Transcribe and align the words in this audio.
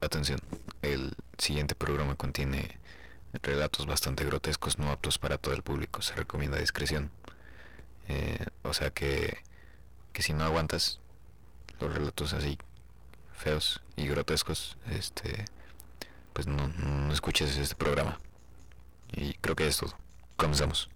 Atención, 0.00 0.40
el 0.82 1.14
siguiente 1.36 1.74
programa 1.74 2.14
contiene 2.14 2.78
relatos 3.42 3.86
bastante 3.86 4.24
grotescos 4.24 4.78
no 4.78 4.90
aptos 4.90 5.18
para 5.18 5.38
todo 5.38 5.54
el 5.54 5.62
público. 5.62 6.02
Se 6.02 6.14
recomienda 6.14 6.58
discreción. 6.58 7.10
Eh, 8.08 8.46
o 8.62 8.72
sea 8.72 8.90
que, 8.90 9.38
que 10.12 10.22
si 10.22 10.32
no 10.32 10.44
aguantas 10.44 11.00
los 11.80 11.92
relatos 11.92 12.32
así 12.32 12.58
feos 13.36 13.82
y 13.96 14.06
grotescos, 14.06 14.76
este, 14.90 15.44
pues 16.32 16.46
no, 16.46 16.68
no 16.68 17.12
escuches 17.12 17.56
este 17.56 17.74
programa. 17.74 18.20
Y 19.12 19.34
creo 19.34 19.56
que 19.56 19.66
es 19.66 19.76
todo. 19.76 19.94
Comenzamos. 20.36 20.88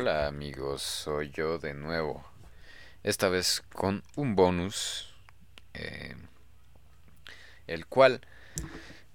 Hola 0.00 0.28
amigos, 0.28 0.80
soy 0.80 1.28
yo 1.30 1.58
de 1.58 1.74
nuevo. 1.74 2.24
Esta 3.02 3.28
vez 3.28 3.62
con 3.74 4.02
un 4.16 4.34
bonus. 4.34 5.14
eh, 5.74 6.16
el 7.66 7.84
cual, 7.84 8.22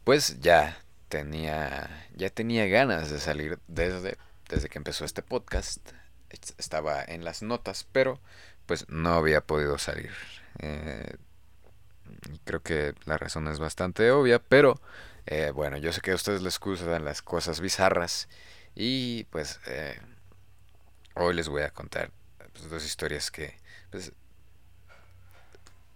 pues 0.04 0.40
ya 0.42 0.78
tenía. 1.10 2.08
Ya 2.16 2.30
tenía 2.30 2.68
ganas 2.68 3.10
de 3.10 3.20
salir 3.20 3.58
desde, 3.68 4.20
desde 4.48 4.70
que 4.70 4.78
empezó 4.78 5.06
este 5.06 5.24
podcast. 5.24 5.80
Es- 6.30 6.54
Estaba 6.60 7.04
en 7.04 7.24
las 7.24 7.42
notas, 7.42 7.88
pero 7.92 8.20
pues 8.68 8.88
no 8.88 9.16
había 9.16 9.42
podido 9.42 9.80
salir. 9.80 10.12
Eh, 10.60 11.16
creo 12.44 12.62
que 12.62 12.94
la 13.06 13.18
razón 13.18 13.48
es 13.48 13.58
bastante 13.58 14.12
obvia, 14.12 14.38
pero 14.38 14.80
eh, 15.26 15.50
bueno, 15.52 15.78
yo 15.78 15.92
sé 15.92 16.02
que 16.02 16.12
a 16.12 16.16
ustedes 16.16 16.44
les 16.44 16.60
gustan 16.60 17.06
las 17.06 17.24
cosas 17.24 17.60
bizarras. 17.60 18.30
Y 18.76 19.24
pues 19.26 19.60
eh, 19.68 19.99
hoy 21.16 21.34
les 21.34 21.49
voy 21.49 21.63
a 21.63 21.71
contar 21.71 22.12
pues, 22.54 22.70
dos 22.70 22.85
historias 22.85 23.32
que 23.32 23.58
pues, 23.91 24.12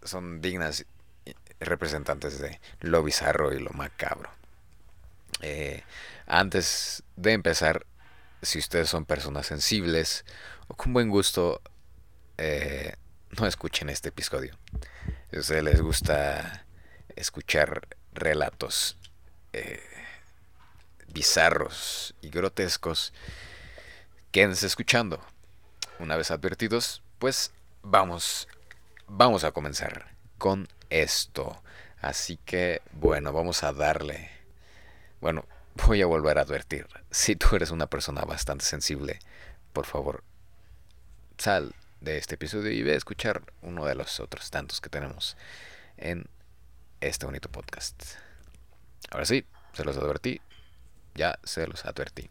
son 0.03 0.41
dignas 0.41 0.85
representantes 1.59 2.39
de 2.39 2.59
lo 2.81 3.03
bizarro 3.03 3.53
y 3.53 3.59
lo 3.59 3.71
macabro. 3.71 4.29
Eh, 5.41 5.83
antes 6.25 7.03
de 7.15 7.33
empezar, 7.33 7.85
si 8.41 8.59
ustedes 8.59 8.89
son 8.89 9.05
personas 9.05 9.47
sensibles 9.47 10.25
o 10.67 10.75
con 10.75 10.93
buen 10.93 11.09
gusto, 11.09 11.61
eh, 12.37 12.95
no 13.37 13.45
escuchen 13.45 13.89
este 13.89 14.09
episodio. 14.09 14.57
Si 15.31 15.37
a 15.37 15.39
ustedes 15.39 15.63
les 15.63 15.81
gusta 15.81 16.65
escuchar 17.15 17.87
relatos 18.13 18.97
eh, 19.53 19.83
bizarros 21.07 22.15
y 22.21 22.29
grotescos, 22.29 23.13
quédense 24.31 24.67
escuchando. 24.67 25.19
Una 25.99 26.15
vez 26.15 26.31
advertidos, 26.31 27.01
pues 27.19 27.51
vamos, 27.81 28.47
vamos 29.07 29.43
a 29.43 29.51
comenzar 29.51 30.13
con 30.37 30.67
esto. 30.89 31.61
Así 32.01 32.37
que, 32.45 32.81
bueno, 32.93 33.33
vamos 33.33 33.63
a 33.63 33.73
darle. 33.73 34.31
Bueno, 35.19 35.45
voy 35.85 36.01
a 36.01 36.05
volver 36.05 36.37
a 36.37 36.41
advertir. 36.41 36.87
Si 37.11 37.35
tú 37.35 37.55
eres 37.55 37.71
una 37.71 37.87
persona 37.87 38.21
bastante 38.21 38.65
sensible, 38.65 39.19
por 39.73 39.85
favor, 39.85 40.23
sal 41.37 41.73
de 42.01 42.17
este 42.17 42.35
episodio 42.35 42.71
y 42.71 42.83
ve 42.83 42.93
a 42.93 42.97
escuchar 42.97 43.41
uno 43.61 43.85
de 43.85 43.95
los 43.95 44.19
otros 44.19 44.49
tantos 44.51 44.79
que 44.79 44.89
tenemos 44.89 45.35
en 45.97 46.25
este 47.01 47.25
bonito 47.25 47.49
podcast. 47.49 48.01
Ahora 49.11 49.25
sí, 49.25 49.45
se 49.73 49.83
los 49.83 49.97
advertí. 49.97 50.39
Ya 51.15 51.39
se 51.43 51.67
los 51.67 51.85
advertí. 51.85 52.29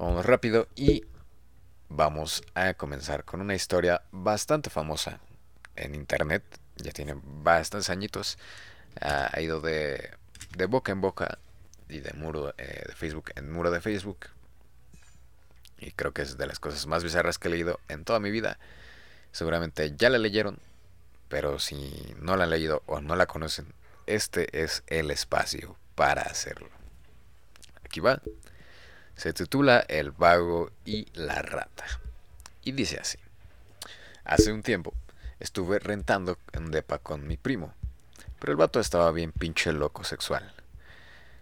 Vamos 0.00 0.24
rápido 0.24 0.66
y 0.76 1.04
vamos 1.90 2.42
a 2.54 2.72
comenzar 2.72 3.26
con 3.26 3.42
una 3.42 3.54
historia 3.54 4.00
bastante 4.12 4.70
famosa 4.70 5.20
en 5.76 5.94
internet. 5.94 6.42
Ya 6.76 6.90
tiene 6.90 7.20
bastantes 7.22 7.90
añitos. 7.90 8.38
Ha 9.02 9.38
ido 9.42 9.60
de, 9.60 10.08
boca 10.70 10.90
en 10.90 11.02
boca 11.02 11.38
y 11.90 12.00
de 12.00 12.14
muro 12.14 12.54
eh, 12.56 12.84
de 12.86 12.94
Facebook 12.94 13.32
en 13.36 13.52
muro 13.52 13.70
de 13.70 13.82
Facebook. 13.82 14.28
Y 15.76 15.90
creo 15.90 16.14
que 16.14 16.22
es 16.22 16.38
de 16.38 16.46
las 16.46 16.60
cosas 16.60 16.86
más 16.86 17.04
bizarras 17.04 17.36
que 17.36 17.48
he 17.48 17.50
leído 17.50 17.78
en 17.88 18.06
toda 18.06 18.20
mi 18.20 18.30
vida. 18.30 18.58
Seguramente 19.32 19.94
ya 19.98 20.08
la 20.08 20.16
leyeron, 20.16 20.60
pero 21.28 21.58
si 21.58 22.16
no 22.18 22.38
la 22.38 22.44
han 22.44 22.50
leído 22.50 22.82
o 22.86 23.02
no 23.02 23.16
la 23.16 23.26
conocen, 23.26 23.74
este 24.06 24.62
es 24.62 24.82
el 24.86 25.10
espacio 25.10 25.76
para 25.94 26.22
hacerlo. 26.22 26.70
Aquí 27.84 28.00
va. 28.00 28.22
Se 29.20 29.34
titula 29.34 29.80
El 29.80 30.12
vago 30.12 30.70
y 30.86 31.06
la 31.12 31.42
rata. 31.42 31.84
Y 32.64 32.72
dice 32.72 32.98
así. 32.98 33.18
Hace 34.24 34.50
un 34.50 34.62
tiempo 34.62 34.94
estuve 35.38 35.78
rentando 35.78 36.38
un 36.56 36.70
depa 36.70 36.96
con 37.00 37.28
mi 37.28 37.36
primo, 37.36 37.74
pero 38.38 38.52
el 38.52 38.56
vato 38.56 38.80
estaba 38.80 39.12
bien 39.12 39.32
pinche 39.32 39.74
loco 39.74 40.04
sexual. 40.04 40.54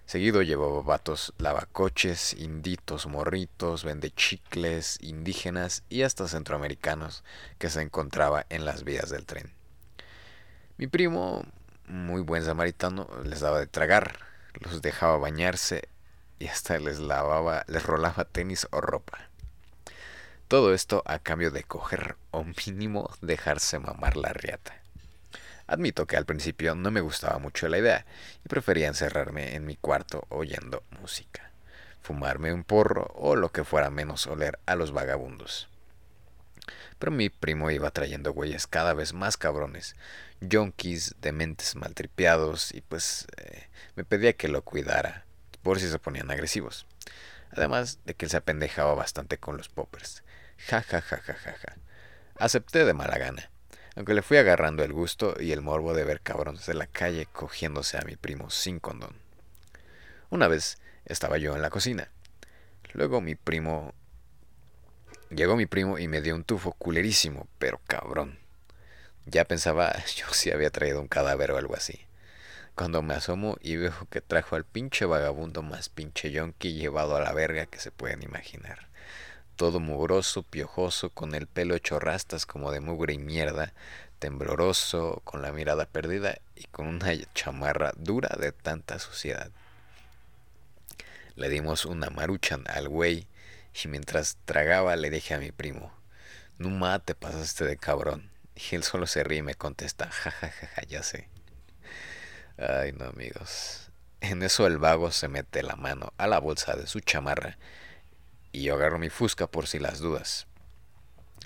Seguido 0.06 0.42
llevaba 0.42 0.82
vatos 0.82 1.32
lavacoches, 1.38 2.34
inditos, 2.34 3.06
morritos, 3.06 3.84
vende 3.84 4.10
chicles, 4.10 4.98
indígenas 5.00 5.84
y 5.88 6.02
hasta 6.02 6.26
centroamericanos 6.26 7.22
que 7.58 7.70
se 7.70 7.80
encontraba 7.80 8.44
en 8.48 8.64
las 8.64 8.82
vías 8.82 9.08
del 9.08 9.24
tren. 9.24 9.52
Mi 10.78 10.88
primo, 10.88 11.44
muy 11.86 12.22
buen 12.22 12.44
samaritano, 12.44 13.08
les 13.22 13.38
daba 13.38 13.60
de 13.60 13.68
tragar, 13.68 14.18
los 14.64 14.82
dejaba 14.82 15.16
bañarse 15.18 15.88
y 16.38 16.48
hasta 16.48 16.78
les 16.78 16.98
lavaba, 16.98 17.64
les 17.68 17.82
rolaba 17.82 18.24
tenis 18.24 18.66
o 18.70 18.80
ropa. 18.80 19.28
Todo 20.48 20.72
esto 20.72 21.02
a 21.04 21.18
cambio 21.18 21.50
de 21.50 21.64
coger 21.64 22.16
o 22.30 22.44
mínimo 22.44 23.10
dejarse 23.20 23.78
mamar 23.78 24.16
la 24.16 24.32
riata. 24.32 24.80
Admito 25.66 26.06
que 26.06 26.16
al 26.16 26.24
principio 26.24 26.74
no 26.74 26.90
me 26.90 27.02
gustaba 27.02 27.38
mucho 27.38 27.68
la 27.68 27.76
idea 27.76 28.06
y 28.44 28.48
prefería 28.48 28.88
encerrarme 28.88 29.54
en 29.54 29.66
mi 29.66 29.76
cuarto 29.76 30.24
oyendo 30.30 30.82
música, 30.98 31.50
fumarme 32.00 32.54
un 32.54 32.64
porro 32.64 33.12
o 33.14 33.36
lo 33.36 33.52
que 33.52 33.64
fuera 33.64 33.90
menos 33.90 34.26
oler 34.26 34.58
a 34.64 34.76
los 34.76 34.92
vagabundos. 34.92 35.68
Pero 36.98 37.12
mi 37.12 37.28
primo 37.28 37.70
iba 37.70 37.90
trayendo 37.90 38.32
güeyes 38.32 38.66
cada 38.66 38.94
vez 38.94 39.12
más 39.12 39.36
cabrones, 39.36 39.94
yonkis, 40.40 41.16
dementes 41.20 41.76
maltripeados 41.76 42.72
y 42.72 42.80
pues 42.80 43.26
eh, 43.36 43.68
me 43.94 44.04
pedía 44.04 44.32
que 44.32 44.48
lo 44.48 44.62
cuidara 44.62 45.26
por 45.68 45.80
si 45.80 45.90
se 45.90 45.98
ponían 45.98 46.30
agresivos. 46.30 46.86
Además 47.50 47.98
de 48.06 48.14
que 48.14 48.24
él 48.24 48.30
se 48.30 48.38
apendejaba 48.38 48.94
bastante 48.94 49.36
con 49.36 49.58
los 49.58 49.68
poppers. 49.68 50.22
Ja 50.56 50.80
ja 50.80 51.02
ja 51.02 51.18
ja 51.18 51.34
ja. 51.34 51.76
Acepté 52.38 52.86
de 52.86 52.94
mala 52.94 53.18
gana, 53.18 53.50
aunque 53.94 54.14
le 54.14 54.22
fui 54.22 54.38
agarrando 54.38 54.82
el 54.82 54.94
gusto 54.94 55.36
y 55.38 55.52
el 55.52 55.60
morbo 55.60 55.92
de 55.92 56.04
ver 56.04 56.22
cabrones 56.22 56.64
de 56.64 56.72
la 56.72 56.86
calle 56.86 57.26
cogiéndose 57.26 57.98
a 57.98 58.00
mi 58.06 58.16
primo 58.16 58.48
sin 58.48 58.80
condón. 58.80 59.14
Una 60.30 60.48
vez 60.48 60.78
estaba 61.04 61.36
yo 61.36 61.54
en 61.54 61.60
la 61.60 61.68
cocina. 61.68 62.10
Luego 62.94 63.20
mi 63.20 63.34
primo... 63.34 63.92
Llegó 65.28 65.54
mi 65.54 65.66
primo 65.66 65.98
y 65.98 66.08
me 66.08 66.22
dio 66.22 66.34
un 66.34 66.44
tufo 66.44 66.72
culerísimo, 66.72 67.46
pero 67.58 67.78
cabrón. 67.86 68.38
Ya 69.26 69.44
pensaba 69.44 69.94
yo 70.16 70.32
si 70.32 70.50
había 70.50 70.70
traído 70.70 70.98
un 70.98 71.08
cadáver 71.08 71.50
o 71.50 71.58
algo 71.58 71.76
así. 71.76 72.07
Cuando 72.78 73.02
me 73.02 73.14
asomo 73.14 73.56
y 73.60 73.74
veo 73.74 74.06
que 74.08 74.20
trajo 74.20 74.54
al 74.54 74.64
pinche 74.64 75.04
vagabundo 75.04 75.62
más 75.62 75.88
pinche 75.88 76.30
yonki 76.30 76.74
llevado 76.74 77.16
a 77.16 77.20
la 77.20 77.32
verga 77.32 77.66
que 77.66 77.80
se 77.80 77.90
pueden 77.90 78.22
imaginar. 78.22 78.86
Todo 79.56 79.80
mugroso, 79.80 80.44
piojoso, 80.44 81.10
con 81.10 81.34
el 81.34 81.48
pelo 81.48 81.74
hecho 81.74 81.98
rastas 81.98 82.46
como 82.46 82.70
de 82.70 82.78
mugre 82.78 83.14
y 83.14 83.18
mierda, 83.18 83.72
tembloroso, 84.20 85.22
con 85.24 85.42
la 85.42 85.50
mirada 85.50 85.86
perdida 85.86 86.38
y 86.54 86.66
con 86.66 86.86
una 86.86 87.10
chamarra 87.34 87.94
dura 87.96 88.36
de 88.38 88.52
tanta 88.52 89.00
suciedad. 89.00 89.50
Le 91.34 91.48
dimos 91.48 91.84
una 91.84 92.10
maruchan 92.10 92.62
al 92.68 92.88
güey 92.88 93.26
y 93.82 93.88
mientras 93.88 94.36
tragaba 94.44 94.94
le 94.94 95.10
dije 95.10 95.34
a 95.34 95.40
mi 95.40 95.50
primo, 95.50 95.92
Numa, 96.58 97.00
te 97.00 97.16
pasaste 97.16 97.64
de 97.64 97.76
cabrón. 97.76 98.30
Y 98.54 98.76
él 98.76 98.84
solo 98.84 99.08
se 99.08 99.24
ríe 99.24 99.40
y 99.40 99.42
me 99.42 99.56
contesta, 99.56 100.08
jajajaja, 100.12 100.66
ja, 100.68 100.74
ja, 100.76 100.82
ya 100.84 101.02
sé. 101.02 101.28
Ay, 102.58 102.92
no, 102.92 103.04
amigos. 103.04 103.90
En 104.20 104.42
eso 104.42 104.66
el 104.66 104.78
vago 104.78 105.12
se 105.12 105.28
mete 105.28 105.62
la 105.62 105.76
mano 105.76 106.12
a 106.18 106.26
la 106.26 106.40
bolsa 106.40 106.74
de 106.74 106.88
su 106.88 106.98
chamarra 106.98 107.56
y 108.50 108.64
yo 108.64 108.74
agarro 108.74 108.98
mi 108.98 109.10
fusca 109.10 109.46
por 109.46 109.68
si 109.68 109.78
las 109.78 110.00
dudas. 110.00 110.48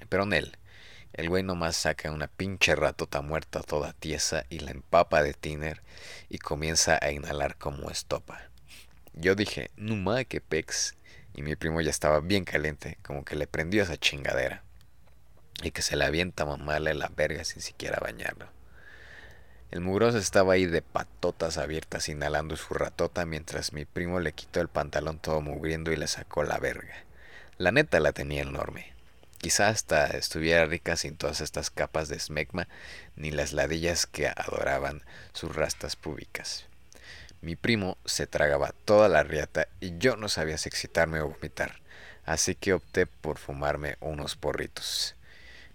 Pero 0.09 0.23
en 0.23 0.33
él, 0.33 0.57
el 1.13 1.29
güey 1.29 1.43
nomás 1.43 1.77
saca 1.77 2.11
una 2.11 2.29
pinche 2.29 2.75
ratota 2.75 3.21
muerta 3.21 3.63
toda 3.63 3.93
tiesa 3.93 4.47
y 4.49 4.61
la 4.61 4.71
empapa 4.71 5.23
de 5.23 5.35
tiner 5.35 5.83
y 6.31 6.39
comienza 6.39 6.99
a 7.03 7.11
inhalar 7.11 7.57
como 7.59 7.91
estopa. 7.91 8.49
Yo 9.13 9.35
dije, 9.35 9.71
Numa, 9.77 10.25
que 10.25 10.41
pex. 10.41 10.97
Y 11.35 11.43
mi 11.43 11.57
primo 11.57 11.81
ya 11.83 11.91
estaba 11.91 12.21
bien 12.21 12.45
caliente, 12.45 12.99
como 13.03 13.25
que 13.25 13.37
le 13.37 13.47
prendió 13.47 13.83
esa 13.83 13.99
chingadera. 13.99 14.63
Y 15.63 15.71
que 15.71 15.83
se 15.83 15.97
le 15.97 16.05
avienta 16.07 16.47
mamarle 16.47 16.95
la 16.95 17.09
verga 17.09 17.45
sin 17.45 17.61
siquiera 17.61 17.99
bañarlo. 18.01 18.52
El 19.73 19.81
mugroso 19.81 20.19
estaba 20.19 20.53
ahí 20.53 20.67
de 20.67 20.83
patotas 20.83 21.57
abiertas 21.57 22.11
inhalando 22.11 22.57
su 22.57 22.75
ratota 22.75 23.25
mientras 23.25 23.73
mi 23.73 23.87
primo 23.87 24.21
le 24.21 24.35
quitó 24.35 24.61
el 24.61 24.69
pantalón 24.69 25.19
todo 25.19 25.41
mugriendo 25.41 25.91
y 25.91 25.97
le 25.97 26.09
sacó 26.09 26.43
la 26.43 26.59
verga. 26.59 26.95
La 27.57 27.73
neta 27.73 27.99
la 27.99 28.13
tenía 28.13 28.43
enorme. 28.43 28.93
Quizá 29.39 29.69
hasta 29.69 30.09
estuviera 30.09 30.67
rica 30.67 30.97
sin 30.97 31.17
todas 31.17 31.41
estas 31.41 31.71
capas 31.71 32.11
de 32.11 32.19
smegma 32.21 32.69
ni 33.17 33.31
las 33.31 33.55
ladillas 33.55 34.07
que 34.07 34.29
adoraban 34.29 35.01
sus 35.33 35.57
rastas 35.57 35.97
públicas. 35.97 36.67
Mi 37.41 37.57
primo 37.57 37.97
se 38.05 38.27
tragaba 38.27 38.75
toda 38.85 39.09
la 39.09 39.23
riata 39.23 39.69
y 39.81 39.97
yo 39.97 40.17
no 40.17 40.29
sabía 40.29 40.59
si 40.59 40.69
excitarme 40.69 41.23
o 41.23 41.29
vomitar, 41.29 41.81
así 42.27 42.55
que 42.55 42.75
opté 42.75 43.07
por 43.07 43.39
fumarme 43.39 43.97
unos 44.01 44.37
porritos. 44.37 45.17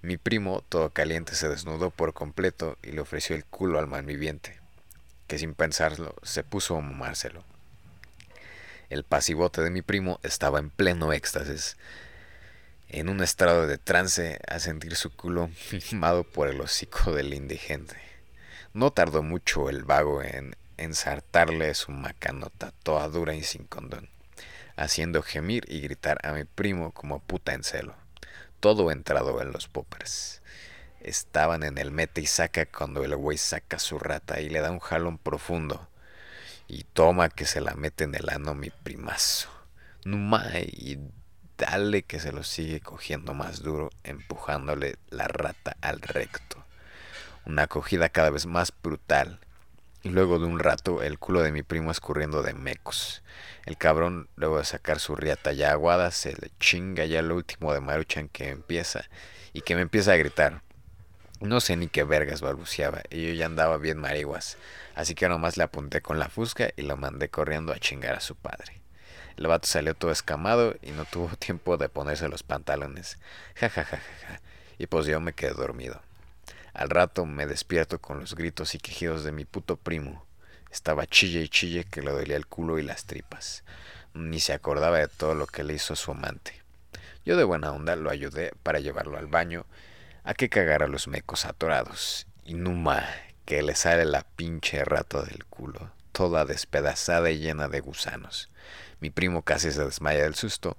Mi 0.01 0.17
primo, 0.17 0.63
todo 0.69 0.91
caliente, 0.91 1.33
se 1.33 1.49
desnudó 1.49 1.89
por 1.89 2.13
completo 2.13 2.77
y 2.83 2.91
le 2.91 3.01
ofreció 3.01 3.35
el 3.35 3.45
culo 3.45 3.79
al 3.79 3.87
malviviente, 3.87 4.59
que 5.25 5.39
sin 5.39 5.55
pensarlo 5.55 6.15
se 6.21 6.43
puso 6.43 6.77
a 6.77 6.81
mamárselo. 6.81 7.43
El 8.89 9.03
pasivote 9.03 9.61
de 9.61 9.71
mi 9.71 9.81
primo 9.81 10.19
estaba 10.23 10.59
en 10.59 10.69
pleno 10.69 11.13
éxtasis, 11.13 11.77
en 12.89 13.09
un 13.09 13.21
estado 13.21 13.67
de 13.67 13.77
trance 13.77 14.39
a 14.47 14.59
sentir 14.59 14.95
su 14.95 15.13
culo 15.13 15.49
mimado 15.91 16.23
por 16.23 16.47
el 16.47 16.61
hocico 16.61 17.11
del 17.11 17.33
indigente. 17.33 17.97
No 18.73 18.91
tardó 18.91 19.23
mucho 19.23 19.69
el 19.69 19.83
vago 19.83 20.21
en 20.21 20.55
ensartarle 20.77 21.73
su 21.73 21.91
macanota 21.91 22.71
toda 22.83 23.07
dura 23.09 23.33
y 23.33 23.43
sin 23.43 23.65
condón, 23.65 24.09
haciendo 24.75 25.23
gemir 25.23 25.65
y 25.67 25.81
gritar 25.81 26.19
a 26.23 26.33
mi 26.33 26.43
primo 26.43 26.91
como 26.91 27.19
puta 27.19 27.53
en 27.53 27.63
celo. 27.63 27.95
Todo 28.59 28.91
entrado 28.91 29.41
en 29.41 29.51
los 29.51 29.67
poppers. 29.67 30.41
Estaban 30.99 31.63
en 31.63 31.77
el 31.77 31.91
mete 31.91 32.21
y 32.21 32.25
saca 32.25 32.65
cuando 32.65 33.03
el 33.03 33.15
güey 33.15 33.37
saca 33.37 33.79
su 33.79 33.99
rata 33.99 34.41
y 34.41 34.49
le 34.49 34.61
da 34.61 34.71
un 34.71 34.79
jalón 34.79 35.17
profundo. 35.17 35.87
Y 36.67 36.83
toma 36.83 37.29
que 37.29 37.45
se 37.45 37.61
la 37.61 37.75
mete 37.75 38.03
en 38.03 38.15
el 38.15 38.29
ano 38.29 38.55
mi 38.55 38.69
primazo. 38.69 39.49
Numa 40.03 40.45
y 40.59 40.99
dale 41.57 42.03
que 42.03 42.19
se 42.19 42.31
lo 42.31 42.43
sigue 42.43 42.81
cogiendo 42.81 43.33
más 43.33 43.61
duro, 43.61 43.89
empujándole 44.03 44.97
la 45.09 45.27
rata 45.27 45.77
al 45.81 46.01
recto. 46.01 46.63
Una 47.45 47.63
acogida 47.63 48.09
cada 48.09 48.29
vez 48.29 48.45
más 48.45 48.73
brutal 48.83 49.39
luego 50.07 50.39
de 50.39 50.45
un 50.45 50.59
rato 50.59 51.01
el 51.01 51.19
culo 51.19 51.41
de 51.41 51.51
mi 51.51 51.63
primo 51.63 51.91
escurriendo 51.91 52.43
de 52.43 52.53
mecos. 52.53 53.23
El 53.65 53.77
cabrón, 53.77 54.29
luego 54.35 54.57
de 54.57 54.65
sacar 54.65 54.99
su 54.99 55.15
riata 55.15 55.53
ya 55.53 55.71
aguada, 55.71 56.11
se 56.11 56.33
le 56.33 56.51
chinga 56.59 57.05
ya 57.05 57.21
lo 57.21 57.35
último 57.35 57.73
de 57.73 57.81
Maruchan 57.81 58.29
que 58.29 58.49
empieza 58.49 59.05
y 59.53 59.61
que 59.61 59.75
me 59.75 59.81
empieza 59.81 60.13
a 60.13 60.17
gritar. 60.17 60.61
No 61.39 61.61
sé 61.61 61.77
ni 61.77 61.87
qué 61.87 62.03
vergas 62.03 62.41
balbuceaba 62.41 63.01
y 63.09 63.27
yo 63.27 63.33
ya 63.33 63.45
andaba 63.45 63.77
bien 63.77 63.99
mariguas, 63.99 64.57
así 64.95 65.13
que 65.15 65.29
nomás 65.29 65.57
le 65.57 65.63
apunté 65.63 66.01
con 66.01 66.17
la 66.17 66.29
fusca 66.29 66.69
y 66.75 66.81
lo 66.81 66.97
mandé 66.97 67.29
corriendo 67.29 67.73
a 67.73 67.79
chingar 67.79 68.15
a 68.15 68.21
su 68.21 68.35
padre. 68.35 68.81
El 69.37 69.45
vato 69.45 69.67
salió 69.67 69.93
todo 69.93 70.11
escamado 70.11 70.75
y 70.81 70.91
no 70.91 71.05
tuvo 71.05 71.29
tiempo 71.39 71.77
de 71.77 71.89
ponerse 71.89 72.27
los 72.27 72.43
pantalones. 72.43 73.19
Ja 73.55 73.69
ja 73.69 73.83
ja 73.83 73.97
ja 73.97 74.27
ja. 74.27 74.41
Y 74.79 74.87
pues 74.87 75.05
yo 75.05 75.19
me 75.19 75.33
quedé 75.33 75.51
dormido. 75.51 76.01
Al 76.77 76.91
rato 76.91 77.25
me 77.25 77.47
despierto 77.47 77.99
con 77.99 78.19
los 78.19 78.35
gritos 78.35 78.75
y 78.75 78.77
quejidos 78.77 79.23
de 79.23 79.31
mi 79.31 79.45
puto 79.45 79.77
primo. 79.77 80.27
Estaba 80.69 81.07
chille 81.07 81.41
y 81.41 81.49
chille 81.49 81.85
que 81.85 82.03
le 82.03 82.11
dolía 82.11 82.35
el 82.35 82.45
culo 82.45 82.77
y 82.77 82.83
las 82.83 83.05
tripas. 83.05 83.63
Ni 84.13 84.39
se 84.39 84.53
acordaba 84.53 84.99
de 84.99 85.07
todo 85.07 85.33
lo 85.33 85.47
que 85.47 85.63
le 85.63 85.73
hizo 85.73 85.95
su 85.95 86.11
amante. 86.11 86.61
Yo 87.25 87.35
de 87.35 87.43
buena 87.43 87.71
onda 87.71 87.95
lo 87.95 88.11
ayudé 88.11 88.51
para 88.61 88.79
llevarlo 88.79 89.17
al 89.17 89.25
baño 89.25 89.65
a 90.23 90.35
que 90.35 90.49
cagara 90.49 90.85
los 90.85 91.07
mecos 91.07 91.45
atorados. 91.45 92.27
Y 92.45 92.53
numa, 92.53 93.03
que 93.45 93.63
le 93.63 93.73
sale 93.73 94.05
la 94.05 94.21
pinche 94.21 94.85
rata 94.85 95.23
del 95.23 95.45
culo, 95.45 95.89
toda 96.11 96.45
despedazada 96.45 97.31
y 97.31 97.39
llena 97.39 97.69
de 97.69 97.79
gusanos. 97.79 98.51
Mi 98.99 99.09
primo 99.09 99.41
casi 99.41 99.71
se 99.71 99.83
desmaya 99.83 100.21
del 100.21 100.35
susto 100.35 100.77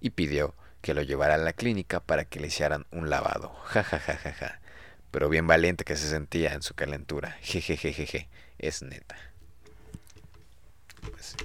y 0.00 0.10
pidió 0.10 0.54
que 0.80 0.94
lo 0.94 1.02
llevara 1.02 1.34
a 1.34 1.38
la 1.38 1.54
clínica 1.54 1.98
para 1.98 2.24
que 2.24 2.38
le 2.38 2.46
hicieran 2.46 2.86
un 2.92 3.10
lavado. 3.10 3.52
Ja 3.64 3.82
ja 3.82 3.98
ja 3.98 4.16
ja 4.16 4.32
ja 4.32 4.59
pero 5.10 5.28
bien 5.28 5.46
valiente 5.46 5.84
que 5.84 5.96
se 5.96 6.08
sentía 6.08 6.52
en 6.52 6.62
su 6.62 6.74
calentura. 6.74 7.36
Jejejejeje, 7.42 8.28
es 8.58 8.82
neta. 8.82 9.16
Pues, 11.10 11.36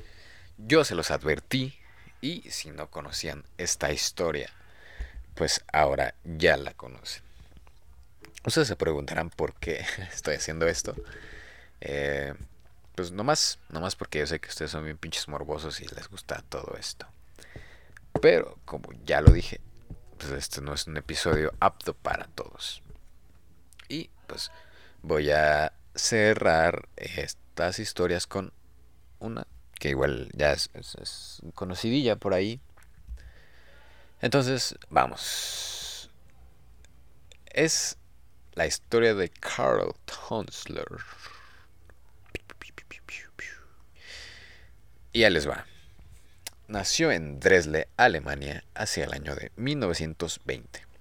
yo 0.57 0.83
se 0.83 0.95
los 0.95 1.11
advertí 1.11 1.77
y 2.21 2.49
si 2.49 2.71
no 2.71 2.89
conocían 2.89 3.45
esta 3.57 3.91
historia, 3.91 4.49
pues 5.35 5.63
ahora 5.71 6.15
ya 6.23 6.57
la 6.57 6.73
conocen. 6.73 7.23
Ustedes 8.45 8.67
se 8.67 8.75
preguntarán 8.75 9.29
por 9.29 9.53
qué 9.55 9.85
estoy 10.13 10.35
haciendo 10.35 10.67
esto. 10.67 10.95
Eh, 11.81 12.33
pues 12.95 13.11
nomás, 13.11 13.59
nomás 13.69 13.95
porque 13.95 14.19
yo 14.19 14.27
sé 14.27 14.39
que 14.39 14.49
ustedes 14.49 14.71
son 14.71 14.85
bien 14.85 14.97
pinches 14.97 15.27
morbosos 15.27 15.81
y 15.81 15.87
les 15.87 16.07
gusta 16.07 16.43
todo 16.47 16.75
esto. 16.79 17.07
Pero 18.21 18.57
como 18.65 18.89
ya 19.03 19.21
lo 19.21 19.31
dije, 19.31 19.59
pues 20.17 20.31
este 20.31 20.61
no 20.61 20.73
es 20.73 20.87
un 20.87 20.97
episodio 20.97 21.53
apto 21.59 21.93
para 21.93 22.27
todos. 22.27 22.81
Y 23.89 24.09
pues 24.27 24.51
voy 25.01 25.31
a 25.31 25.73
cerrar 25.93 26.87
estas 26.97 27.79
historias 27.79 28.27
con 28.27 28.51
una 29.19 29.47
que 29.79 29.89
igual 29.89 30.29
ya 30.33 30.53
es, 30.53 30.69
conocidilla 31.53 32.15
por 32.15 32.33
ahí. 32.33 32.59
Entonces, 34.21 34.75
vamos. 34.89 36.09
Es 37.45 37.97
la 38.53 38.65
historia 38.65 39.13
de 39.13 39.29
Carl 39.29 39.93
Tonsler. 40.05 40.85
Y 45.11 45.19
ya 45.19 45.29
les 45.29 45.47
va. 45.47 45.65
Nació 46.67 47.11
en 47.11 47.39
Dresle, 47.39 47.87
Alemania, 47.95 48.63
hacia 48.73 49.05
el 49.05 49.13
año 49.13 49.35
de 49.35 49.51
1920 49.55 50.94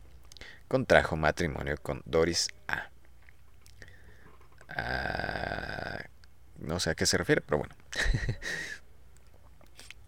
contrajo 0.74 1.14
matrimonio 1.14 1.76
con 1.80 2.02
Doris 2.04 2.48
A. 2.66 2.90
Ah, 4.68 6.02
no 6.58 6.80
sé 6.80 6.90
a 6.90 6.94
qué 6.96 7.06
se 7.06 7.16
refiere, 7.16 7.42
pero 7.42 7.58
bueno. 7.58 7.76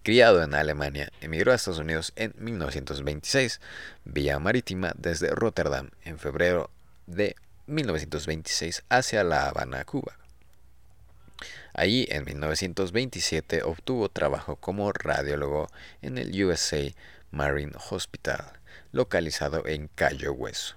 Criado 0.03 0.43
en 0.43 0.55
Alemania, 0.55 1.13
emigró 1.21 1.53
a 1.53 1.55
Estados 1.55 1.79
Unidos 1.79 2.13
en 2.17 2.35
1926 2.39 3.61
vía 4.07 4.41
marítima 4.41 4.93
desde 4.97 5.31
Rotterdam 5.31 5.91
en 6.03 6.19
febrero 6.19 6.69
de 7.07 7.37
1926 7.67 8.83
hacia 8.89 9.23
La 9.23 9.47
Habana, 9.47 9.85
Cuba. 9.85 10.19
Allí 11.75 12.09
en 12.11 12.25
1927 12.25 13.63
obtuvo 13.63 14.09
trabajo 14.09 14.57
como 14.57 14.93
radiólogo 14.93 15.69
en 16.03 16.19
el 16.19 16.45
USA 16.45 16.93
Marine 17.31 17.75
Hospital 17.91 18.57
localizado 18.93 19.67
en 19.67 19.89
Cayo 19.89 20.33
Hueso. 20.33 20.77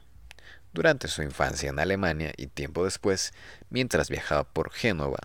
Durante 0.74 1.08
su 1.08 1.24
infancia 1.24 1.70
en 1.70 1.80
Alemania 1.80 2.32
y 2.38 2.48
tiempo 2.48 2.86
después, 2.86 3.34
mientras 3.70 4.10
viajaba 4.10 4.44
por 4.44 4.72
Génova, 4.72 5.20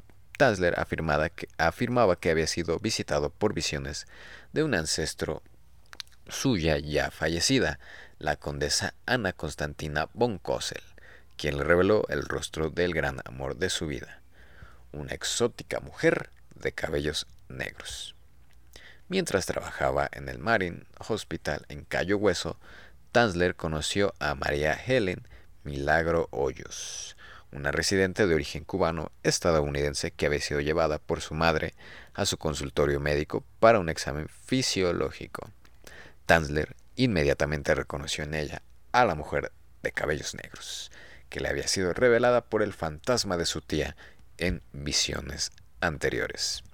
afirmaba 0.77 1.29
que, 1.29 1.49
afirmaba 1.59 2.17
que 2.17 2.31
había 2.31 2.47
sido 2.47 2.79
visitado 2.79 3.31
por 3.31 3.55
visiones 3.55 4.07
de 4.53 4.63
un 4.63 4.75
ancestro 4.75 5.43
suya 6.29 6.79
ya 6.79 7.11
fallecida, 7.11 7.79
la 8.19 8.37
condesa 8.37 8.95
Ana 9.07 9.33
Constantina 9.33 10.09
von 10.15 10.39
Kossel, 10.39 10.83
quien 11.37 11.59
le 11.59 11.65
reveló 11.65 12.05
el 12.09 12.25
rostro 12.25 12.71
del 12.71 12.95
gran 12.95 13.21
amor 13.25 13.57
de 13.57 13.71
su 13.71 13.87
vida, 13.87 14.23
una 14.93 15.13
exótica 15.13 15.81
mujer 15.81 16.31
de 16.55 16.73
cabellos 16.73 17.27
negros. 17.49 18.15
Mientras 19.09 19.45
trabajaba 19.45 20.09
en 20.13 20.29
el 20.29 20.39
Marine 20.39 20.85
Hospital 21.09 21.67
en 21.69 21.85
Cayo 21.85 22.17
Hueso, 22.17 22.59
Tanzler 23.13 23.55
conoció 23.55 24.15
a 24.19 24.35
María 24.35 24.73
Helen 24.73 25.29
Milagro 25.63 26.29
Hoyos, 26.31 27.17
una 27.53 27.71
residente 27.71 28.27
de 28.27 28.35
origen 28.35 28.65
cubano 28.65 29.13
estadounidense 29.23 30.11
que 30.11 30.27
había 30.27 30.41
sido 30.41 30.61
llevada 30.61 30.99
por 30.99 31.21
su 31.21 31.35
madre 31.35 31.75
a 32.15 32.25
su 32.25 32.39
consultorio 32.39 32.99
médico 32.99 33.45
para 33.61 33.79
un 33.79 33.91
examen 33.91 34.29
fisiológico. 34.29 35.51
Tanzler 36.25 36.75
inmediatamente 36.97 37.75
reconoció 37.75 38.25
en 38.25 38.35
ella 38.35 38.63
a 38.93 39.05
la 39.05 39.15
mujer 39.15 39.53
de 39.83 39.93
cabellos 39.93 40.35
negros, 40.35 40.91
que 41.29 41.41
le 41.41 41.49
había 41.49 41.69
sido 41.69 41.93
revelada 41.93 42.47
por 42.47 42.63
el 42.63 42.73
fantasma 42.73 43.37
de 43.37 43.45
su 43.45 43.61
tía 43.61 43.97
en 44.39 44.63
visiones 44.73 45.53
anteriores. 45.81 46.65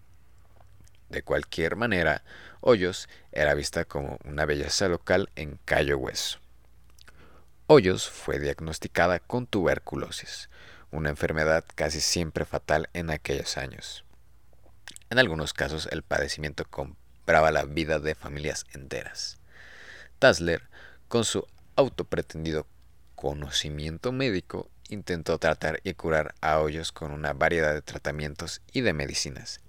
De 1.10 1.22
cualquier 1.22 1.74
manera, 1.74 2.22
Hoyos 2.60 3.08
era 3.32 3.54
vista 3.54 3.84
como 3.84 4.18
una 4.24 4.46
belleza 4.46 4.88
local 4.88 5.28
en 5.34 5.58
Cayo 5.64 5.98
Hueso. 5.98 6.38
Hoyos 7.66 8.08
fue 8.08 8.38
diagnosticada 8.38 9.18
con 9.18 9.46
tuberculosis, 9.46 10.50
una 10.92 11.08
enfermedad 11.10 11.64
casi 11.74 12.00
siempre 12.00 12.44
fatal 12.44 12.88
en 12.92 13.10
aquellos 13.10 13.56
años. 13.56 14.04
En 15.10 15.18
algunos 15.18 15.52
casos 15.52 15.88
el 15.90 16.02
padecimiento 16.04 16.64
compraba 16.64 17.50
la 17.50 17.64
vida 17.64 17.98
de 17.98 18.14
familias 18.14 18.64
enteras. 18.72 19.38
Tasler, 20.20 20.68
con 21.08 21.24
su 21.24 21.44
autopretendido 21.74 22.68
conocimiento 23.16 24.12
médico, 24.12 24.70
intentó 24.88 25.38
tratar 25.38 25.80
y 25.82 25.94
curar 25.94 26.34
a 26.40 26.60
Hoyos 26.60 26.92
con 26.92 27.10
una 27.10 27.32
variedad 27.32 27.74
de 27.74 27.82
tratamientos 27.82 28.62
y 28.72 28.82
de 28.82 28.92
medicinas, 28.92 29.60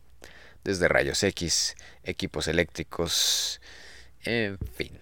desde 0.64 0.88
rayos 0.88 1.24
X, 1.24 1.76
equipos 2.04 2.48
eléctricos, 2.48 3.62
en 4.24 4.58
fin. 4.76 5.00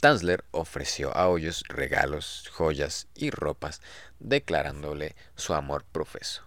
Tanzler 0.00 0.44
ofreció 0.52 1.16
a 1.16 1.28
Hoyos 1.28 1.64
regalos, 1.68 2.48
joyas 2.52 3.08
y 3.16 3.30
ropas, 3.30 3.80
declarándole 4.20 5.16
su 5.34 5.54
amor 5.54 5.84
profeso, 5.84 6.44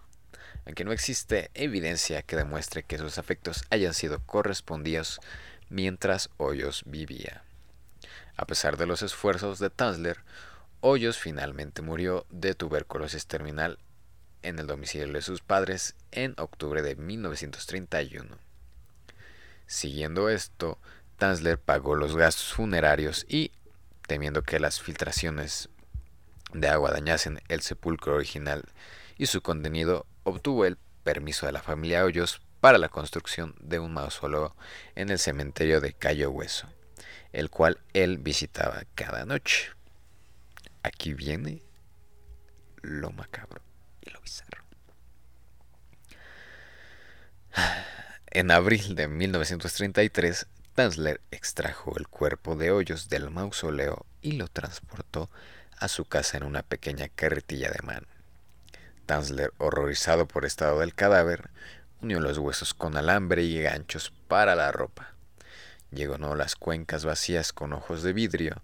aunque 0.64 0.84
no 0.84 0.92
existe 0.92 1.50
evidencia 1.52 2.22
que 2.22 2.36
demuestre 2.36 2.82
que 2.82 2.96
sus 2.96 3.18
afectos 3.18 3.64
hayan 3.68 3.92
sido 3.92 4.24
correspondidos 4.24 5.20
mientras 5.68 6.30
Hoyos 6.38 6.82
vivía. 6.86 7.44
A 8.36 8.46
pesar 8.46 8.78
de 8.78 8.86
los 8.86 9.02
esfuerzos 9.02 9.58
de 9.58 9.68
Tanzler, 9.68 10.18
Hoyos 10.80 11.18
finalmente 11.18 11.82
murió 11.82 12.26
de 12.30 12.54
tuberculosis 12.54 13.26
terminal 13.26 13.78
en 14.42 14.58
el 14.58 14.66
domicilio 14.66 15.12
de 15.12 15.22
sus 15.22 15.40
padres 15.40 15.94
en 16.10 16.34
octubre 16.38 16.82
de 16.82 16.96
1931. 16.96 18.36
Siguiendo 19.66 20.28
esto, 20.28 20.78
Tanzler 21.16 21.58
pagó 21.58 21.94
los 21.94 22.16
gastos 22.16 22.52
funerarios 22.52 23.24
y, 23.28 23.52
temiendo 24.06 24.42
que 24.42 24.60
las 24.60 24.80
filtraciones 24.80 25.68
de 26.52 26.68
agua 26.68 26.90
dañasen 26.90 27.40
el 27.48 27.62
sepulcro 27.62 28.14
original 28.14 28.64
y 29.16 29.26
su 29.26 29.40
contenido, 29.40 30.06
obtuvo 30.24 30.66
el 30.66 30.76
permiso 31.04 31.46
de 31.46 31.52
la 31.52 31.62
familia 31.62 32.04
Hoyos 32.04 32.42
para 32.60 32.78
la 32.78 32.88
construcción 32.88 33.54
de 33.60 33.78
un 33.78 33.94
mausoleo 33.94 34.54
en 34.94 35.10
el 35.10 35.18
cementerio 35.18 35.80
de 35.80 35.94
Cayo 35.94 36.30
Hueso, 36.30 36.68
el 37.32 37.50
cual 37.50 37.80
él 37.92 38.18
visitaba 38.18 38.82
cada 38.94 39.24
noche. 39.24 39.70
Aquí 40.82 41.14
viene 41.14 41.62
lo 42.82 43.10
macabro 43.12 43.71
En 48.26 48.50
abril 48.50 48.94
de 48.94 49.08
1933, 49.08 50.46
Tanzler 50.74 51.20
extrajo 51.30 51.98
el 51.98 52.08
cuerpo 52.08 52.56
de 52.56 52.70
Hoyos 52.70 53.10
del 53.10 53.30
mausoleo 53.30 54.06
y 54.22 54.32
lo 54.32 54.48
transportó 54.48 55.28
a 55.78 55.88
su 55.88 56.06
casa 56.06 56.38
en 56.38 56.44
una 56.44 56.62
pequeña 56.62 57.08
carretilla 57.08 57.70
de 57.70 57.82
mano. 57.82 58.06
Tanzler, 59.04 59.52
horrorizado 59.58 60.26
por 60.26 60.44
el 60.44 60.46
estado 60.46 60.80
del 60.80 60.94
cadáver, 60.94 61.50
unió 62.00 62.20
los 62.20 62.38
huesos 62.38 62.72
con 62.72 62.96
alambre 62.96 63.42
y 63.42 63.60
ganchos 63.60 64.12
para 64.28 64.54
la 64.54 64.72
ropa. 64.72 65.12
Llegó 65.90 66.16
las 66.34 66.56
cuencas 66.56 67.04
vacías 67.04 67.52
con 67.52 67.74
ojos 67.74 68.02
de 68.02 68.14
vidrio. 68.14 68.62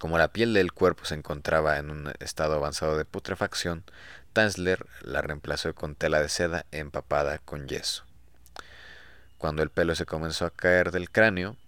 Como 0.00 0.16
la 0.16 0.32
piel 0.32 0.54
del 0.54 0.72
cuerpo 0.72 1.04
se 1.04 1.14
encontraba 1.14 1.76
en 1.76 1.90
un 1.90 2.10
estado 2.20 2.54
avanzado 2.54 2.96
de 2.96 3.04
putrefacción, 3.04 3.84
Tanzler 4.32 4.86
la 5.02 5.20
reemplazó 5.20 5.74
con 5.74 5.94
tela 5.94 6.22
de 6.22 6.30
seda 6.30 6.64
empapada 6.70 7.36
con 7.36 7.68
yeso. 7.68 8.06
Cuando 9.36 9.62
el 9.62 9.68
pelo 9.68 9.94
se 9.94 10.06
comenzó 10.06 10.46
a 10.46 10.50
caer 10.56 10.90
del 10.90 11.10
cráneo, 11.10 11.58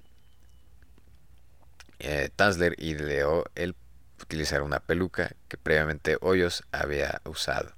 eh, 1.99 2.31
Tanzler 2.35 2.75
ideó 2.79 3.45
el 3.55 3.77
utilizar 4.23 4.63
una 4.63 4.81
peluca 4.81 5.37
que 5.49 5.59
previamente 5.59 6.17
Hoyos 6.23 6.65
había 6.73 7.21
usado 7.27 7.75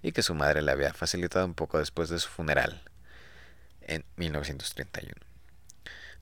y 0.00 0.12
que 0.12 0.22
su 0.22 0.32
madre 0.32 0.62
le 0.62 0.70
había 0.70 0.94
facilitado 0.94 1.44
un 1.44 1.54
poco 1.54 1.80
después 1.80 2.08
de 2.08 2.20
su 2.20 2.28
funeral 2.28 2.84
en 3.80 4.04
1931. 4.14 5.12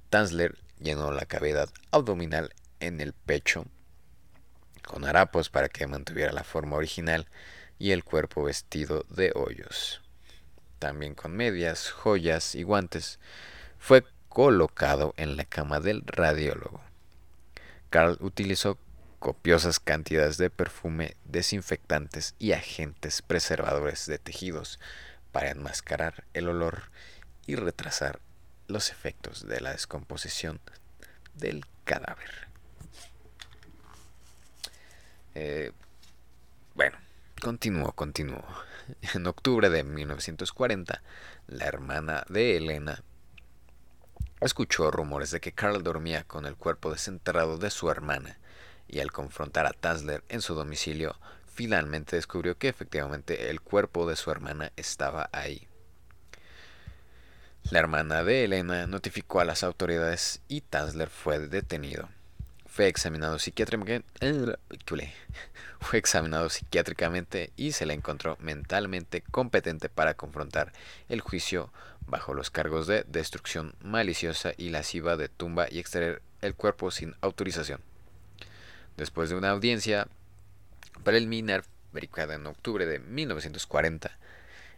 Tanzler 0.09 0.57
llenó 0.81 1.13
la 1.13 1.27
cavidad 1.27 1.69
abdominal 1.91 2.55
en 2.81 3.01
el 3.01 3.13
pecho 3.13 3.67
con 4.85 5.05
harapos 5.05 5.51
para 5.51 5.69
que 5.69 5.87
mantuviera 5.87 6.33
la 6.33 6.45
forma 6.45 6.77
original 6.77 7.27
y 7.79 7.91
el 7.91 8.05
cuerpo 8.05 8.45
vestido 8.45 9.05
de 9.09 9.33
hoyos 9.35 10.01
también 10.79 11.15
con 11.15 11.33
medias, 11.33 11.91
joyas 11.91 12.55
y 12.55 12.63
guantes, 12.63 13.19
fue 13.79 14.05
colocado 14.29 15.15
en 15.17 15.37
la 15.37 15.45
cama 15.45 15.81
del 15.81 16.03
radiólogo. 16.07 16.81
Carl 17.91 18.17
utilizó 18.21 18.79
copiosas 19.19 19.81
cantidades 19.81 20.37
de 20.37 20.51
perfume, 20.51 21.17
desinfectantes 21.25 22.35
y 22.39 22.53
agentes 22.53 23.23
preservadores 23.23 24.07
de 24.07 24.19
tejidos 24.19 24.79
para 25.33 25.51
enmascarar 25.51 26.25
el 26.35 26.49
olor 26.49 26.91
y 27.47 27.57
retrasar 27.57 28.21
los 28.69 28.91
efectos 28.91 29.47
de 29.47 29.61
la 29.61 29.73
descomposición 29.73 30.61
del 31.35 31.65
cadáver. 31.85 32.49
Eh, 35.39 35.71
bueno, 36.75 36.97
continúo, 37.43 37.93
continúo. 37.93 38.43
En 39.15 39.27
octubre 39.27 39.69
de 39.69 39.85
1940, 39.85 41.03
la 41.49 41.67
hermana 41.67 42.25
de 42.31 42.57
Elena 42.57 43.03
escuchó 44.41 44.91
rumores 44.91 45.31
de 45.33 45.41
que 45.41 45.53
Carl 45.53 45.83
dormía 45.83 46.25
con 46.25 46.47
el 46.47 46.57
cuerpo 46.57 46.91
desenterrado 46.91 47.59
de 47.59 47.69
su 47.69 47.91
hermana 47.91 48.39
y 48.89 49.01
al 49.01 49.13
confrontar 49.13 49.67
a 49.67 49.75
Tasler 49.75 50.25
en 50.31 50.41
su 50.41 50.55
domicilio, 50.55 51.21
finalmente 51.45 52.17
descubrió 52.17 52.57
que 52.57 52.69
efectivamente 52.69 53.51
el 53.51 53.61
cuerpo 53.61 54.09
de 54.09 54.17
su 54.17 54.31
hermana 54.31 54.73
estaba 54.77 55.29
ahí. 55.33 55.69
La 57.71 57.81
hermana 57.81 58.25
de 58.25 58.45
Elena 58.45 58.87
notificó 58.87 59.41
a 59.41 59.45
las 59.45 59.65
autoridades 59.65 60.41
y 60.49 60.63
Tasler 60.63 61.11
fue 61.11 61.41
detenido 61.41 62.09
fue 65.81 65.97
examinado 65.97 66.51
psiquiátricamente, 66.51 67.51
y 67.57 67.73
se 67.73 67.87
le 67.87 67.95
encontró 67.95 68.37
mentalmente 68.39 69.23
competente 69.23 69.89
para 69.89 70.13
confrontar 70.13 70.75
el 71.09 71.23
juicio 71.23 71.73
bajo 72.07 72.35
los 72.35 72.51
cargos 72.51 72.87
de 72.87 73.05
destrucción 73.09 73.75
maliciosa 73.81 74.53
y 74.59 74.69
lasciva 74.69 75.17
de 75.17 75.31
tumba 75.31 75.69
y 75.71 75.79
extraer 75.79 76.21
el 76.43 76.55
cuerpo 76.55 76.91
sin 76.91 77.15
autorización. 77.23 77.81
Después 78.99 79.31
de 79.31 79.37
una 79.37 79.53
audiencia 79.53 80.09
preliminar 81.03 81.65
verificada 81.95 82.35
en 82.35 82.47
octubre 82.47 82.85
de 82.85 82.99
1940 82.99 84.19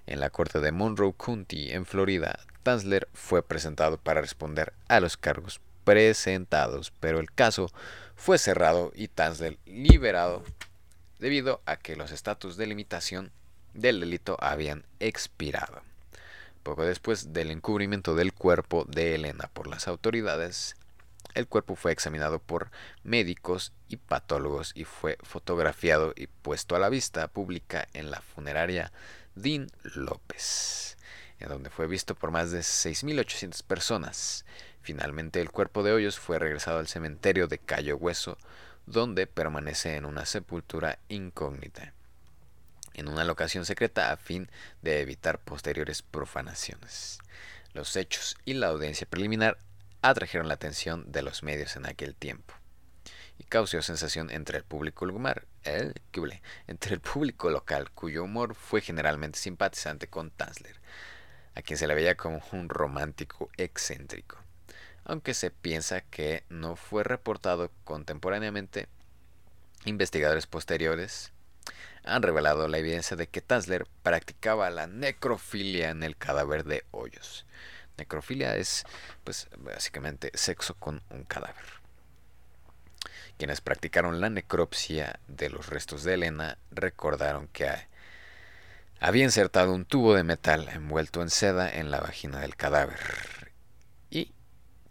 en 0.06 0.20
la 0.20 0.30
corte 0.30 0.60
de 0.60 0.70
Monroe 0.70 1.14
County 1.14 1.72
en 1.72 1.84
Florida, 1.84 2.38
Tanzler 2.62 3.08
fue 3.12 3.42
presentado 3.42 3.98
para 3.98 4.20
responder 4.20 4.72
a 4.86 5.00
los 5.00 5.16
cargos 5.16 5.60
presentados, 5.88 6.92
pero 7.00 7.18
el 7.18 7.32
caso 7.32 7.72
fue 8.14 8.36
cerrado 8.36 8.92
y 8.94 9.08
Tanzler 9.08 9.56
liberado 9.64 10.44
debido 11.18 11.62
a 11.64 11.76
que 11.78 11.96
los 11.96 12.12
estatus 12.12 12.58
de 12.58 12.66
limitación 12.66 13.32
del 13.72 14.00
delito 14.00 14.36
habían 14.38 14.84
expirado. 15.00 15.80
Poco 16.62 16.84
después 16.84 17.32
del 17.32 17.50
encubrimiento 17.50 18.14
del 18.14 18.34
cuerpo 18.34 18.84
de 18.86 19.14
Elena 19.14 19.48
por 19.54 19.66
las 19.66 19.88
autoridades, 19.88 20.76
el 21.32 21.46
cuerpo 21.46 21.74
fue 21.74 21.92
examinado 21.92 22.38
por 22.38 22.70
médicos 23.02 23.72
y 23.88 23.96
patólogos 23.96 24.72
y 24.74 24.84
fue 24.84 25.16
fotografiado 25.22 26.12
y 26.14 26.26
puesto 26.26 26.76
a 26.76 26.78
la 26.78 26.90
vista 26.90 27.28
pública 27.28 27.88
en 27.94 28.10
la 28.10 28.20
funeraria 28.20 28.92
Dean 29.36 29.68
López, 29.94 30.98
en 31.40 31.48
donde 31.48 31.70
fue 31.70 31.86
visto 31.86 32.14
por 32.14 32.30
más 32.30 32.50
de 32.50 32.60
6.800 32.60 33.62
personas. 33.62 34.44
Finalmente 34.88 35.42
el 35.42 35.50
cuerpo 35.50 35.82
de 35.82 35.92
Hoyos 35.92 36.18
fue 36.18 36.38
regresado 36.38 36.78
al 36.78 36.88
cementerio 36.88 37.46
de 37.46 37.58
Cayo 37.58 37.98
Hueso, 37.98 38.38
donde 38.86 39.26
permanece 39.26 39.96
en 39.96 40.06
una 40.06 40.24
sepultura 40.24 40.98
incógnita, 41.10 41.92
en 42.94 43.08
una 43.08 43.24
locación 43.24 43.66
secreta 43.66 44.10
a 44.12 44.16
fin 44.16 44.50
de 44.80 45.02
evitar 45.02 45.40
posteriores 45.40 46.00
profanaciones. 46.00 47.18
Los 47.74 47.96
hechos 47.96 48.38
y 48.46 48.54
la 48.54 48.68
audiencia 48.68 49.06
preliminar 49.06 49.58
atrajeron 50.00 50.48
la 50.48 50.54
atención 50.54 51.12
de 51.12 51.20
los 51.20 51.42
medios 51.42 51.76
en 51.76 51.84
aquel 51.84 52.14
tiempo 52.14 52.54
y 53.38 53.44
causó 53.44 53.82
sensación 53.82 54.30
entre 54.30 54.56
el 54.56 54.64
público 54.64 55.06
eh, 55.64 55.92
entre 56.66 56.94
el 56.94 57.00
público 57.00 57.50
local, 57.50 57.90
cuyo 57.90 58.24
humor 58.24 58.54
fue 58.54 58.80
generalmente 58.80 59.38
simpatizante 59.38 60.06
con 60.06 60.30
Tanzler, 60.30 60.76
a 61.54 61.60
quien 61.60 61.76
se 61.76 61.86
le 61.86 61.94
veía 61.94 62.16
como 62.16 62.42
un 62.52 62.70
romántico 62.70 63.50
excéntrico 63.58 64.47
aunque 65.08 65.32
se 65.34 65.50
piensa 65.50 66.02
que 66.02 66.44
no 66.50 66.76
fue 66.76 67.02
reportado 67.02 67.72
contemporáneamente. 67.84 68.88
Investigadores 69.86 70.46
posteriores 70.46 71.32
han 72.04 72.22
revelado 72.22 72.68
la 72.68 72.78
evidencia 72.78 73.16
de 73.16 73.26
que 73.26 73.40
Tanzler 73.40 73.86
practicaba 74.02 74.70
la 74.70 74.86
necrofilia 74.86 75.90
en 75.90 76.02
el 76.02 76.16
cadáver 76.16 76.64
de 76.64 76.84
Hoyos. 76.90 77.46
Necrofilia 77.96 78.56
es, 78.56 78.84
pues, 79.24 79.48
básicamente 79.56 80.30
sexo 80.34 80.74
con 80.74 81.02
un 81.10 81.24
cadáver. 81.24 81.64
Quienes 83.38 83.60
practicaron 83.60 84.20
la 84.20 84.30
necropsia 84.30 85.20
de 85.26 85.48
los 85.48 85.68
restos 85.68 86.04
de 86.04 86.14
Elena 86.14 86.58
recordaron 86.70 87.48
que 87.48 87.70
había 89.00 89.24
insertado 89.24 89.72
un 89.72 89.86
tubo 89.86 90.14
de 90.14 90.24
metal 90.24 90.68
envuelto 90.68 91.22
en 91.22 91.30
seda 91.30 91.70
en 91.70 91.90
la 91.90 92.00
vagina 92.00 92.40
del 92.40 92.56
cadáver 92.56 93.47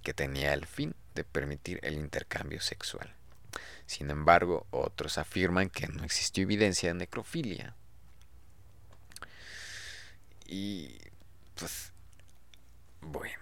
que 0.08 0.14
tenía 0.14 0.54
el 0.54 0.66
fin 0.66 0.96
de 1.16 1.26
permitir 1.26 1.82
el 1.84 1.96
intercambio 1.96 2.62
sexual. 2.62 3.14
Sin 3.86 4.10
embargo, 4.10 4.66
otros 4.72 5.18
afirman 5.18 5.70
que 5.70 5.86
no 5.90 6.06
existió 6.06 6.44
evidencia 6.44 6.88
de 6.88 6.94
necrofilia. 6.94 7.76
Y 10.46 10.98
pues 11.56 11.92
bueno, 13.02 13.38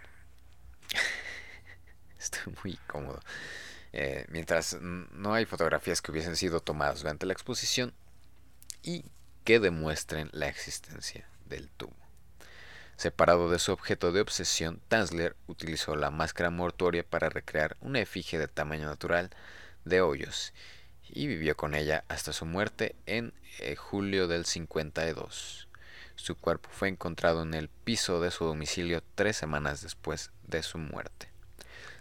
estoy 2.17 2.55
muy 2.63 2.77
cómodo. 2.87 3.21
Eh, 3.93 4.25
mientras 4.29 4.75
no 4.81 5.35
hay 5.35 5.45
fotografías 5.45 6.01
que 6.01 6.11
hubiesen 6.11 6.35
sido 6.35 6.61
tomadas 6.61 7.01
durante 7.01 7.27
la 7.27 7.33
exposición 7.33 7.93
y 8.81 9.05
que 9.43 9.59
demuestren 9.59 10.31
la 10.33 10.47
existencia 10.47 11.29
del 11.45 11.69
tubo. 11.69 12.04
Separado 12.97 13.49
de 13.49 13.59
su 13.59 13.73
objeto 13.73 14.13
de 14.13 14.21
obsesión, 14.21 14.81
Tanzler 14.87 15.35
utilizó 15.47 15.95
la 15.95 16.11
máscara 16.11 16.49
mortuoria 16.49 17.03
para 17.03 17.29
recrear 17.29 17.75
una 17.81 17.99
efigie 17.99 18.39
de 18.39 18.47
tamaño 18.47 18.85
natural 18.85 19.31
de 19.83 19.99
hoyos 19.99 20.53
y 21.09 21.27
vivió 21.27 21.57
con 21.57 21.75
ella 21.75 22.05
hasta 22.07 22.31
su 22.31 22.45
muerte 22.45 22.95
en 23.05 23.33
eh, 23.59 23.75
julio 23.75 24.27
del 24.27 24.45
52. 24.45 25.67
Su 26.15 26.35
cuerpo 26.35 26.69
fue 26.71 26.87
encontrado 26.87 27.43
en 27.43 27.53
el 27.53 27.67
piso 27.67 28.21
de 28.21 28.31
su 28.31 28.45
domicilio 28.45 29.03
tres 29.15 29.35
semanas 29.35 29.81
después 29.81 30.31
de 30.47 30.63
su 30.63 30.77
muerte. 30.77 31.29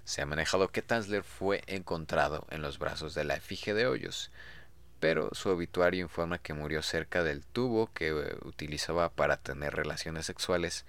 Se 0.04 0.22
ha 0.22 0.26
manejado 0.26 0.68
que 0.68 0.82
Tanzler 0.82 1.24
fue 1.24 1.64
encontrado 1.66 2.46
en 2.50 2.62
los 2.62 2.78
brazos 2.78 3.14
de 3.14 3.24
la 3.24 3.34
efigie 3.34 3.74
de 3.74 3.88
Hoyos, 3.88 4.30
pero 5.04 5.28
su 5.32 5.50
obituario 5.50 6.00
informa 6.00 6.38
que 6.38 6.54
murió 6.54 6.80
cerca 6.80 7.22
del 7.22 7.44
tubo 7.44 7.92
que 7.92 8.08
eh, 8.08 8.36
utilizaba 8.46 9.10
para 9.10 9.36
tener 9.36 9.74
relaciones 9.76 10.24
sexuales 10.24 10.86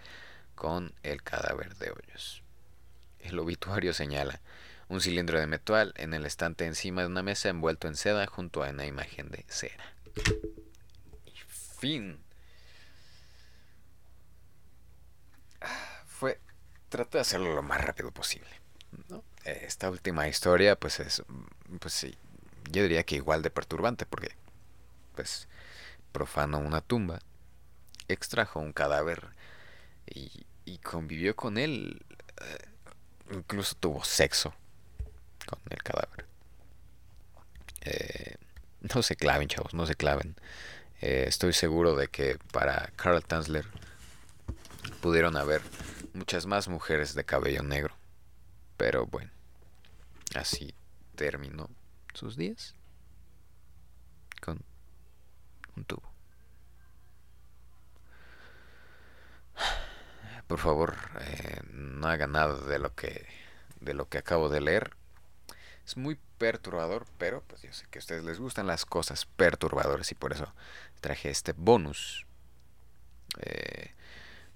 con 0.55 0.93
el 1.03 1.21
cadáver 1.21 1.75
de 1.75 1.91
Hoyos. 1.91 2.41
El 3.19 3.37
obituario 3.39 3.91
señala 3.91 4.39
un 4.87 5.01
cilindro 5.01 5.37
de 5.37 5.47
metal 5.47 5.93
en 5.97 6.13
el 6.13 6.25
estante 6.25 6.65
encima 6.65 7.01
de 7.01 7.07
una 7.07 7.23
mesa 7.23 7.49
envuelto 7.49 7.89
en 7.89 7.97
seda 7.97 8.25
junto 8.25 8.63
a 8.63 8.69
una 8.69 8.85
imagen 8.85 9.31
de 9.31 9.43
cera. 9.49 9.83
fin. 11.77 12.17
Fue. 16.05 16.39
Traté 16.87 17.17
de 17.17 17.21
hacerlo 17.23 17.53
lo 17.53 17.63
más 17.63 17.83
rápido 17.83 18.11
posible. 18.11 18.61
Esta 19.43 19.89
última 19.89 20.29
historia, 20.29 20.77
pues 20.77 21.01
es. 21.01 21.21
Pues 21.81 21.93
sí. 21.93 22.17
Yo 22.71 22.83
diría 22.83 23.03
que 23.03 23.15
igual 23.15 23.41
de 23.41 23.49
perturbante, 23.49 24.05
porque. 24.05 24.35
Pues. 25.15 25.47
Profanó 26.11 26.59
una 26.59 26.81
tumba. 26.81 27.19
Extrajo 28.07 28.59
un 28.59 28.71
cadáver. 28.71 29.29
Y, 30.07 30.45
y 30.65 30.77
convivió 30.79 31.35
con 31.35 31.57
él. 31.57 32.05
Eh, 32.41 32.69
incluso 33.31 33.75
tuvo 33.75 34.03
sexo 34.03 34.53
con 35.45 35.59
el 35.69 35.81
cadáver. 35.83 36.25
Eh, 37.81 38.35
no 38.93 39.01
se 39.03 39.15
claven, 39.15 39.47
chavos, 39.47 39.73
no 39.73 39.85
se 39.85 39.95
claven. 39.95 40.35
Eh, 41.01 41.25
estoy 41.27 41.53
seguro 41.53 41.95
de 41.95 42.07
que 42.07 42.37
para 42.51 42.91
Carl 42.95 43.23
Tanzler 43.23 43.65
pudieron 45.01 45.37
haber 45.37 45.61
muchas 46.13 46.45
más 46.45 46.67
mujeres 46.67 47.13
de 47.13 47.25
cabello 47.25 47.63
negro. 47.63 47.95
Pero 48.77 49.05
bueno, 49.05 49.31
así 50.35 50.73
terminó 51.15 51.69
sus 52.15 52.35
días 52.35 52.75
con 54.41 54.59
un 55.75 55.85
tubo. 55.85 56.11
Por 60.47 60.59
favor, 60.59 60.95
eh, 61.21 61.61
no 61.71 62.07
haga 62.07 62.27
nada 62.27 62.55
de 62.61 62.79
lo 62.79 62.93
que 62.93 63.25
de 63.79 63.93
lo 63.93 64.07
que 64.09 64.17
acabo 64.17 64.49
de 64.49 64.61
leer. 64.61 64.95
Es 65.85 65.97
muy 65.97 66.19
perturbador, 66.37 67.05
pero 67.17 67.43
pues 67.43 67.61
yo 67.61 67.73
sé 67.73 67.85
que 67.89 67.99
a 67.99 68.01
ustedes 68.01 68.23
les 68.23 68.39
gustan 68.39 68.67
las 68.67 68.85
cosas 68.85 69.25
perturbadoras 69.25 70.11
y 70.11 70.15
por 70.15 70.33
eso 70.33 70.53
traje 71.01 71.29
este 71.29 71.53
bonus. 71.53 72.25
Eh, 73.39 73.93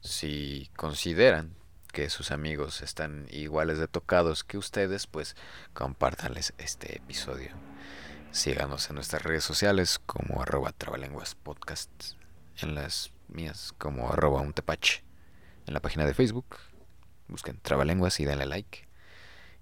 si 0.01 0.69
consideran 0.75 1.55
que 1.91 2.09
sus 2.09 2.31
amigos 2.31 2.81
están 2.81 3.27
iguales 3.31 3.79
de 3.79 3.87
tocados 3.87 4.43
que 4.43 4.57
ustedes, 4.57 5.07
pues 5.07 5.35
compártanles 5.73 6.53
este 6.57 6.97
episodio. 6.97 7.51
Síganos 8.31 8.89
en 8.89 8.95
nuestras 8.95 9.23
redes 9.23 9.43
sociales 9.43 9.99
como 10.05 10.41
arroba 10.41 10.71
trabalenguas 10.71 11.35
podcast, 11.35 11.89
en 12.61 12.75
las 12.75 13.11
mías 13.27 13.73
como 13.77 14.11
arroba 14.11 14.41
un 14.41 14.53
tepache, 14.53 15.03
en 15.65 15.73
la 15.73 15.81
página 15.81 16.05
de 16.05 16.13
Facebook, 16.13 16.57
busquen 17.27 17.59
trabalenguas 17.61 18.19
y 18.19 18.25
denle 18.25 18.45
like 18.45 18.87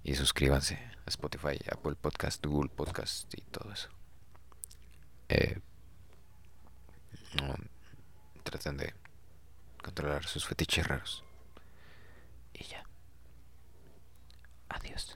y 0.04 0.15
suscríbanse 0.15 0.75
a 1.06 1.10
Spotify, 1.10 1.60
Apple 1.71 1.95
Podcast, 1.95 2.45
Google 2.45 2.69
Podcast 2.69 3.34
y 3.34 3.41
todo 3.41 3.71
eso. 3.71 3.89
Eh, 5.30 5.60
traten 8.43 8.78
de 8.78 8.93
controlar 9.84 10.25
sus 10.25 10.45
fetiches 10.45 10.88
raros. 10.88 11.26
Y 12.58 12.63
ya. 12.65 12.84
Adiós. 14.70 15.15